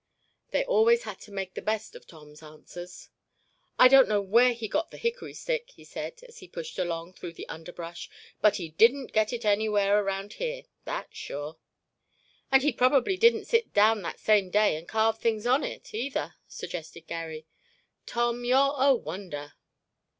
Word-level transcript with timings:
They 0.49 0.65
always 0.65 1.03
had 1.03 1.19
to 1.19 1.31
make 1.31 1.53
the 1.53 1.61
best 1.61 1.93
of 1.95 2.07
Tom's 2.07 2.41
answers. 2.41 3.09
"I 3.77 3.87
don't 3.87 4.09
know 4.09 4.19
where 4.19 4.51
he 4.51 4.67
got 4.67 4.89
the 4.89 4.97
hickory 4.97 5.35
stick," 5.35 5.69
he 5.75 5.83
said, 5.83 6.23
as 6.27 6.39
he 6.39 6.47
pushed 6.47 6.79
along 6.79 7.13
through 7.13 7.33
the 7.33 7.47
underbrush, 7.47 8.09
"but 8.41 8.55
he 8.55 8.69
didn't 8.69 9.13
get 9.13 9.31
it 9.31 9.45
anywhere 9.45 10.03
around 10.03 10.33
here, 10.33 10.63
that's 10.85 11.15
sure." 11.15 11.57
"And 12.51 12.63
he 12.63 12.73
probably 12.73 13.15
didn't 13.15 13.45
sit 13.45 13.73
down 13.75 14.01
that 14.01 14.19
same 14.19 14.49
day 14.49 14.75
and 14.75 14.87
carve 14.87 15.19
things 15.19 15.45
on 15.45 15.63
it, 15.63 15.93
either," 15.93 16.33
suggested 16.47 17.01
Garry; 17.05 17.45
"Tom, 18.07 18.43
you're 18.43 18.73
a 18.79 18.95
wonder." 18.95 19.53